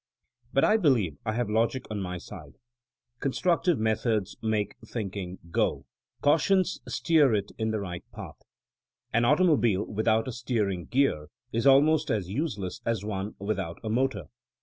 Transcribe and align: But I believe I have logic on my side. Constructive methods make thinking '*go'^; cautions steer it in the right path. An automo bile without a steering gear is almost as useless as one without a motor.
But 0.51 0.63
I 0.63 0.77
believe 0.77 1.19
I 1.27 1.33
have 1.33 1.47
logic 1.47 1.85
on 1.91 2.01
my 2.01 2.17
side. 2.17 2.53
Constructive 3.19 3.77
methods 3.77 4.35
make 4.41 4.75
thinking 4.83 5.37
'*go'^; 5.51 5.85
cautions 6.23 6.79
steer 6.87 7.35
it 7.35 7.51
in 7.59 7.69
the 7.69 7.79
right 7.79 8.03
path. 8.11 8.41
An 9.13 9.25
automo 9.25 9.61
bile 9.61 9.85
without 9.85 10.27
a 10.27 10.31
steering 10.31 10.85
gear 10.85 11.27
is 11.51 11.67
almost 11.67 12.09
as 12.09 12.29
useless 12.31 12.81
as 12.83 13.05
one 13.05 13.35
without 13.37 13.77
a 13.83 13.91
motor. 13.91 14.23